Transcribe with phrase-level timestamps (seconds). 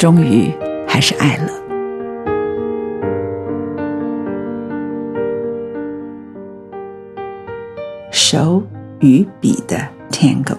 [0.00, 0.50] 终于
[0.88, 1.52] 还是爱了。
[8.10, 8.62] 手
[9.00, 9.76] 与笔的
[10.10, 10.56] Tango，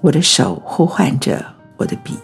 [0.00, 1.44] 我的手呼唤着
[1.76, 2.16] 我的笔，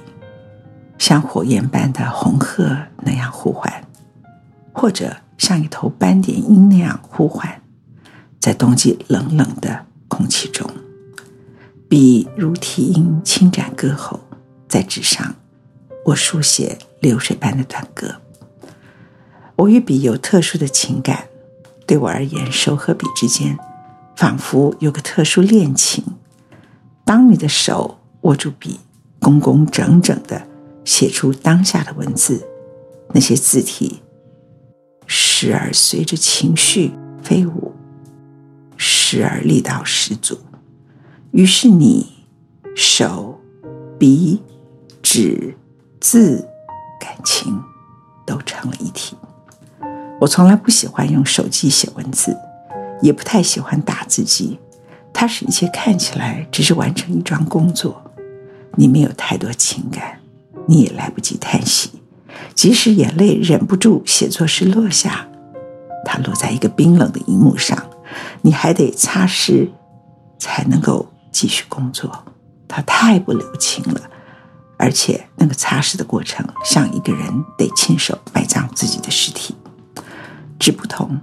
[0.96, 3.70] 像火焰般的红鹤那样呼唤，
[4.72, 7.60] 或者像一头斑点鹰那样呼唤，
[8.40, 10.66] 在冬季冷冷的空气中。
[11.88, 14.20] 笔如啼鹰轻展歌喉，
[14.68, 15.34] 在纸上，
[16.04, 18.16] 我书写流水般的短歌。
[19.56, 21.28] 我与笔有特殊的情感，
[21.86, 23.58] 对我而言，手和笔之间
[24.14, 26.04] 仿佛有个特殊恋情。
[27.06, 28.80] 当你的手握住笔，
[29.18, 30.46] 工工整整地
[30.84, 32.46] 写出当下的文字，
[33.14, 34.02] 那些字体
[35.06, 36.92] 时而随着情绪
[37.22, 37.72] 飞舞，
[38.76, 40.38] 时而力道十足。
[41.38, 42.04] 于是你
[42.74, 43.38] 手、
[43.96, 44.42] 笔、
[45.00, 45.56] 纸、
[46.00, 46.44] 字、
[46.98, 47.62] 感情
[48.26, 49.16] 都成了一体。
[50.20, 52.36] 我从来不喜欢用手机写文字，
[53.00, 54.58] 也不太喜欢打字机，
[55.12, 58.02] 它使一切看起来只是完成一桩工作。
[58.74, 60.18] 你没有太多情感，
[60.66, 62.02] 你也来不及叹息。
[62.52, 65.28] 即使眼泪忍不住写作时落下，
[66.04, 67.80] 它落在一个冰冷的荧幕上，
[68.42, 69.68] 你还得擦拭，
[70.36, 71.06] 才能够。
[71.30, 72.24] 继续工作，
[72.66, 74.00] 他太不留情了，
[74.76, 79.54] 而且那个擦拭的过程像一个人得亲手埋葬自己的尸体。
[80.58, 81.20] 纸不同，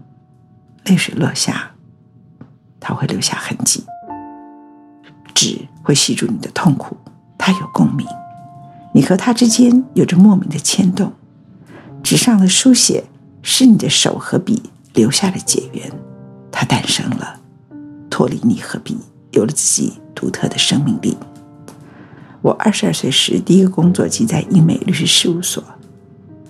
[0.86, 1.72] 泪水落下，
[2.80, 3.84] 他会留下痕迹。
[5.34, 6.96] 纸会吸住你的痛苦，
[7.38, 8.08] 它有共鸣，
[8.94, 11.12] 你和它之间有着莫名的牵动。
[12.02, 13.04] 纸上的书写
[13.42, 15.92] 是你的手和笔留下的结缘，
[16.52, 17.42] 它诞生了，
[18.10, 18.98] 脱离你和笔，
[19.36, 19.94] 有了自己。
[20.16, 21.18] 独特的生命力。
[22.42, 25.62] 我二十二岁时，第一个工作即在英美律师事务所，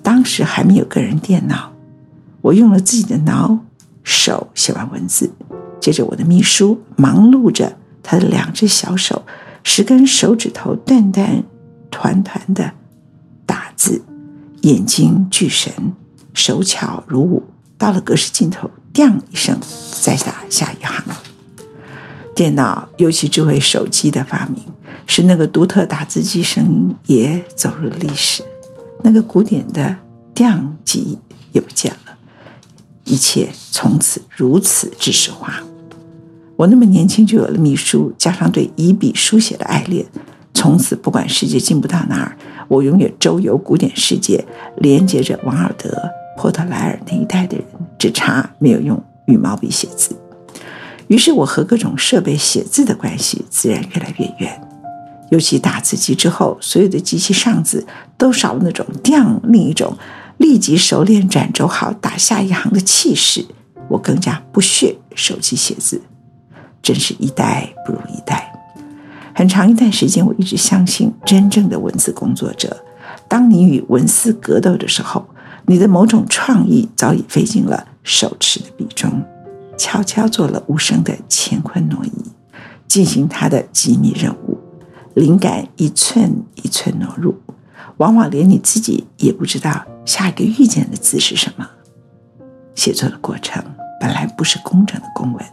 [0.03, 1.73] 当时还没有个人电脑，
[2.41, 3.57] 我用了自己的脑
[4.03, 5.31] 手写完文字，
[5.81, 9.25] 接着我的秘书忙碌着，他的两只小手，
[9.63, 11.43] 十根手指头断断
[11.89, 12.71] 团团的
[13.47, 14.03] 打字，
[14.61, 15.73] 眼睛聚神，
[16.35, 17.41] 手巧如舞，
[17.79, 19.59] 到了格式尽头，叮一声，
[20.03, 21.03] 再打下一行。
[22.35, 24.61] 电脑，尤其智慧手机的发明，
[25.07, 28.43] 使那个独特打字机声音也走入了历史。
[29.01, 29.95] 那个古典的
[30.35, 31.17] “钉”记忆
[31.53, 32.17] 也不见了，
[33.05, 35.63] 一切从此如此知识化。
[36.57, 40.05] 我那么年轻就有了秘书，加上对以笔书写的爱恋，
[40.53, 42.37] 从此不管世界进步到哪儿，
[42.67, 44.43] 我永远周游古典世界，
[44.77, 45.89] 连接着王尔德、
[46.37, 47.65] 波特莱尔那一代的人，
[47.97, 50.13] 只差没有用羽毛笔写字。
[51.07, 54.61] 于是我和各种设备写字的关系自然越来越远，
[55.29, 57.85] 尤其打字机之后，所有的机器上字
[58.17, 59.95] 都少了那种“叮”另一种
[60.37, 63.45] 立即熟练转轴好打下一行的气势。
[63.87, 66.01] 我更加不屑手机写字，
[66.81, 68.51] 真是一代不如一代。
[69.35, 72.75] 很长一段时间，我一直相信，真正的文字工作者，
[73.27, 75.23] 当你与文字格斗的时候，
[75.67, 79.23] 你的某种创意早已飞进了手持的笔中。
[79.77, 82.11] 悄悄做了无声的乾坤挪移，
[82.87, 84.59] 进行他的机密任务。
[85.13, 87.35] 灵感一寸一寸挪入，
[87.97, 91.69] 往往连你自己也不知道下一个遇见的字是什么。
[92.75, 93.63] 写作的过程
[94.01, 95.45] 本来不是工整的公文，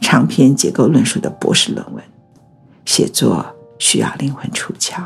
[0.00, 2.02] 长篇结构论述的博士论文。
[2.84, 3.46] 写作
[3.78, 5.04] 需要灵魂出窍，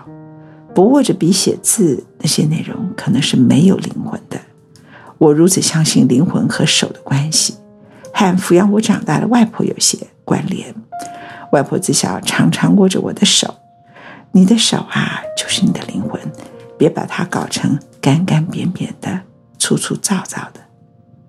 [0.74, 4.40] 不握着笔写字，那些内容可能是没有灵魂的。
[5.18, 7.54] 我如此相信灵魂和手的关系，
[8.18, 10.74] 和抚养我长大的外婆有些关联。
[11.52, 13.54] 外婆自小常常握着我的手，
[14.32, 16.20] 你的手啊，就是你的灵魂，
[16.76, 19.20] 别把它搞成干干扁扁的、
[19.56, 20.60] 粗粗糙糙的。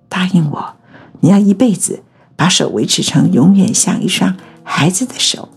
[0.10, 0.78] 答应我，
[1.20, 2.02] 你要一辈子
[2.36, 5.50] 把手维持成永远像一双孩子的手，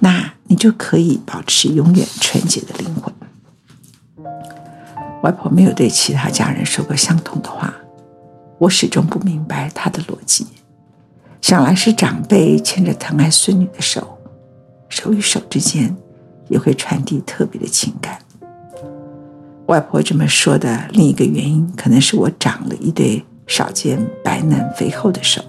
[0.00, 3.12] 那你就可以保持永远纯洁的灵魂。
[5.22, 7.74] 外婆没有对其他家人说过相同的话，
[8.56, 10.46] 我始终不明白她的逻辑。
[11.42, 14.16] 想来是长辈牵着疼爱孙女的手，
[14.88, 15.94] 手与手之间
[16.48, 18.18] 也会传递特别的情感。
[19.66, 23.22] 外婆这么说的另一个原因，可能是我长了一对。
[23.48, 25.42] 少见白嫩肥厚的手，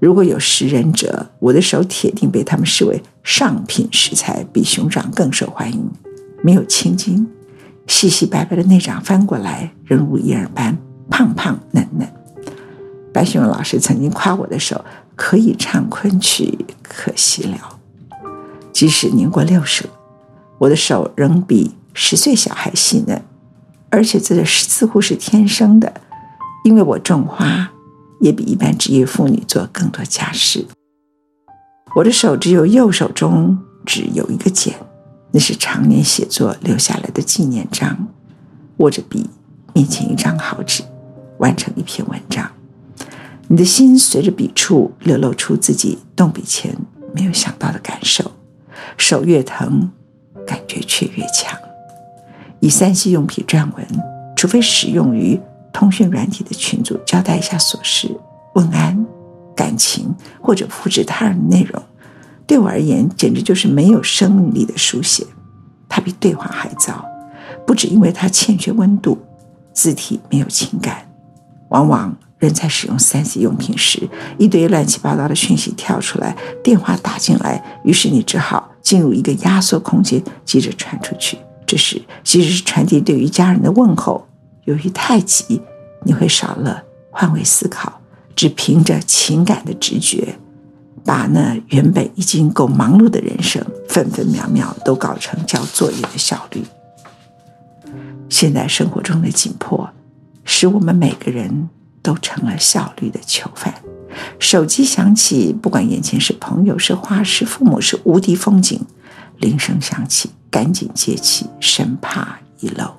[0.00, 5.88] 如果有食人者，我的手铁定被他们视为上品食材，比熊掌更受欢迎。
[6.42, 7.28] 没有青筋，
[7.86, 10.76] 细细白白的内掌翻过来，仍如婴儿般
[11.08, 12.08] 胖胖嫩嫩。
[13.18, 14.84] 白雪老师曾经夸我的手
[15.16, 17.58] 可以唱昆曲，可惜了。
[18.72, 19.90] 即使年过六十了，
[20.58, 23.20] 我的手仍比十岁小孩细嫩，
[23.90, 25.92] 而且这似乎是天生的。
[26.62, 27.72] 因为我种花，
[28.20, 30.64] 也比一般职业妇女做更多家事。
[31.96, 34.76] 我的手只有右手中只有一个茧，
[35.32, 38.06] 那是常年写作留下来的纪念章。
[38.76, 39.28] 握着笔，
[39.72, 40.84] 面前一张好纸，
[41.38, 42.48] 完成一篇文章。
[43.48, 46.74] 你的心随着笔触流露出自己动笔前
[47.14, 48.30] 没有想到的感受，
[48.96, 49.90] 手越疼，
[50.46, 51.58] 感觉却越强。
[52.60, 53.86] 以三 C 用品撰文，
[54.36, 55.40] 除非使用于。
[55.70, 58.10] 通讯软体的群组，交代一下琐事、
[58.54, 59.06] 问安、
[59.54, 61.80] 感情或者复制他人的内容，
[62.48, 65.24] 对我而言简直就是没有生命力的书写。
[65.88, 67.04] 它比对话还糟，
[67.64, 69.18] 不只因为它欠缺温度，
[69.72, 71.06] 字体没有情感。
[71.68, 74.08] 往往人在使用 3C 用品时，
[74.38, 81.36] 一堆乱七八糟的讯息跳出来，电话打进来，于是你只好进入一个压缩空间，急着传出去。
[81.66, 84.26] 这时，即使是传递对于家人的问候。
[84.64, 85.60] 由于太急，
[86.04, 88.00] 你会少了换位思考，
[88.36, 90.38] 只凭着情感的直觉，
[91.04, 96.62] 把那原本已经够忙碌的人生，分分秒秒都搞成交作业的效率。
[98.28, 99.88] 现在生活中的紧迫，
[100.44, 101.70] 使我们每个人
[102.02, 103.74] 都成了效率的囚犯。
[104.38, 108.80] 手机响起，不管眼前是朋友、是花、是父母、是无敌风景，
[109.36, 112.94] 铃声响起，赶紧接起，生怕遗漏。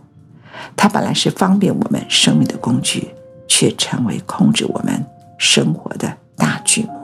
[0.75, 3.09] 它本来是方便我们生命的工具，
[3.47, 5.05] 却成为控制我们
[5.37, 6.95] 生活的大巨魔。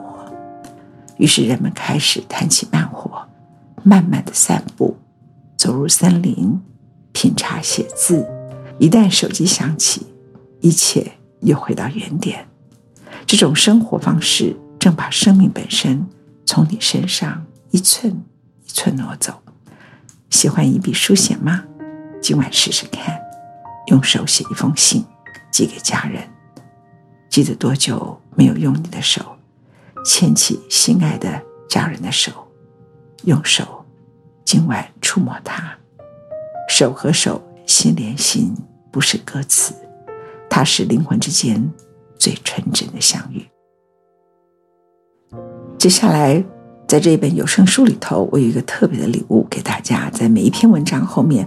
[1.18, 3.26] 于是人们开始谈起慢活，
[3.82, 4.96] 慢慢的散步，
[5.56, 6.60] 走入森林，
[7.12, 8.26] 品茶写字。
[8.78, 10.06] 一旦手机响起，
[10.60, 11.12] 一切
[11.46, 12.46] 又回到原点。
[13.24, 16.06] 这种生活方式正把生命本身
[16.44, 18.12] 从你身上一寸
[18.64, 19.42] 一寸挪走。
[20.30, 21.64] 喜欢一笔书写吗？
[22.20, 23.16] 今晚试试看。
[23.86, 25.04] 用手写一封信，
[25.52, 26.28] 寄给家人。
[27.30, 29.36] 记得多久没有用你的手
[30.04, 32.32] 牵起心爱的家人的手？
[33.22, 33.84] 用手
[34.44, 35.76] 今晚触摸他，
[36.68, 38.52] 手和手心连心，
[38.90, 39.72] 不是歌词，
[40.56, 41.70] 它是灵魂之间
[42.18, 43.46] 最纯真的相遇。
[45.76, 46.42] 接下来，
[46.88, 51.46] 在这一本有声书里头，我有一个特别的礼物给大家，在每一篇文章后面，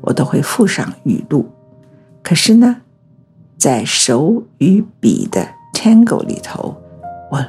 [0.00, 1.48] 我都会附上语录。
[2.20, 2.78] 可是呢，
[3.56, 6.76] 在手与笔的 Tango 里头，
[7.30, 7.46] 我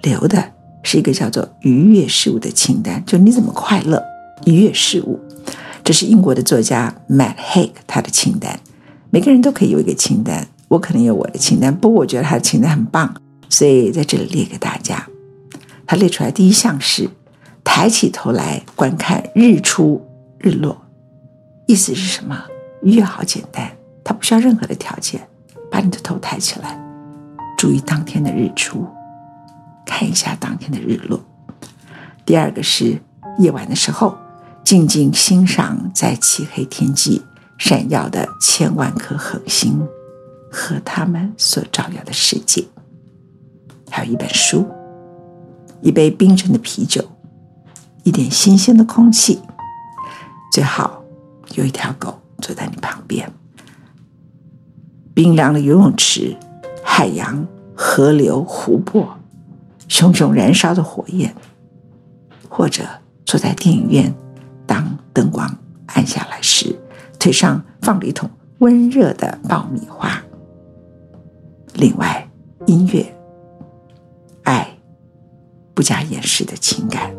[0.00, 0.42] 留的
[0.82, 4.02] 是一个叫做“愉悦事物”的清单，就你怎么快乐，
[4.46, 5.20] 愉悦事物。
[5.84, 8.58] 这是英国的作家 Matt Haig 他的清单。
[9.10, 13.14] 每个人都可以有一个清单，我可能有我的清单，不过我觉得他的清单很棒，
[13.48, 15.06] 所以在这里列给大家。
[15.86, 17.08] 他列出来第一项是
[17.62, 20.04] 抬起头来观看日出
[20.38, 20.76] 日落，
[21.66, 22.44] 意思是什么？
[22.82, 23.70] 越好简单。
[24.04, 25.26] 它不需要任何的条件，
[25.70, 26.80] 把你的头抬起来，
[27.56, 28.86] 注意当天的日出，
[29.84, 31.20] 看一下当天的日落。
[32.24, 33.00] 第二个是
[33.38, 34.16] 夜晚的时候，
[34.62, 37.22] 静静欣赏在漆黑天际
[37.58, 39.86] 闪耀的千万颗恒星
[40.50, 42.64] 和它们所照耀的世界。
[43.90, 44.66] 还有一本书，
[45.80, 47.02] 一杯冰镇的啤酒，
[48.02, 49.40] 一点新鲜的空气，
[50.52, 51.02] 最好
[51.54, 53.32] 有一条狗坐在你旁边。
[55.14, 56.36] 冰凉的游泳池、
[56.84, 59.16] 海洋、河流、湖泊，
[59.88, 61.34] 熊熊燃烧的火焰，
[62.50, 62.84] 或者
[63.24, 64.14] 坐在电影院，
[64.66, 65.50] 当灯光
[65.86, 66.78] 暗下来时，
[67.26, 70.22] 腿上放了一桶温热的爆米花。
[71.74, 72.30] 另外，
[72.66, 73.04] 音乐、
[74.44, 74.78] 爱、
[75.74, 77.12] 不加掩饰的情感，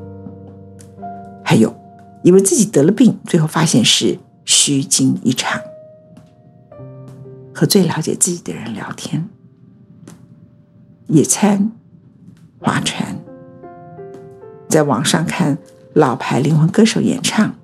[1.44, 1.76] 还有
[2.24, 5.60] 以为自己得了病，最后发现是虚惊一场。
[7.54, 9.28] 和最了解自己的人聊天、
[11.08, 11.74] 野餐、
[12.60, 13.20] 划船，
[14.70, 15.58] 在网上看
[15.94, 17.56] 老牌灵魂歌手演唱，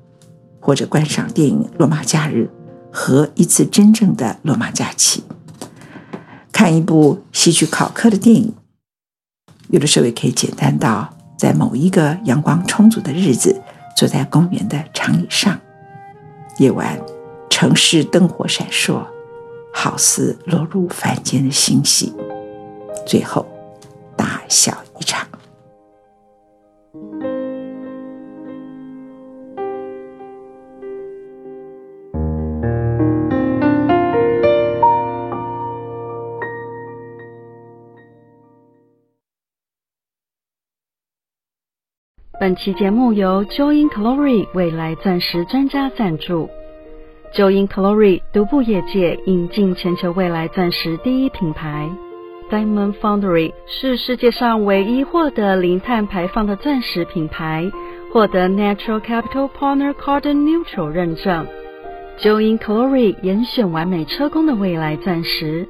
[0.63, 2.49] 或者观赏电影《罗马假日》
[2.95, 5.21] 和一次真正的罗马假期，
[6.53, 8.53] 看一部希区考克的电影，
[9.67, 13.61] 有的时候也可以简单到在某一个阳光充足的日子，
[13.97, 15.59] 坐在公园的长椅上，
[16.59, 16.97] 夜晚
[17.49, 19.05] 城市灯火闪烁。
[19.75, 22.13] 好似落入凡间的星系，
[23.07, 23.43] 最后
[24.15, 25.27] 大笑一场。
[42.43, 46.49] 本期节目由 Joy in Glory 未来钻石专家赞助。
[47.33, 51.89] Joy in Glory 独步业界，引进全球未来钻石第一品牌。
[52.51, 57.71] Diamond Foundry 是世界上唯一获得零碳排放的钻石品牌，
[58.11, 61.47] 获得 Natural Capital Partner Carbon Neutral 认证。
[62.19, 65.65] Joy in Glory 严选完美车工的未来钻石，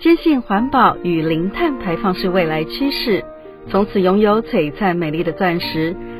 [0.00, 3.24] 坚信环保与零碳排放是未来趋势，
[3.70, 5.94] 从此拥有璀璨美丽的钻石，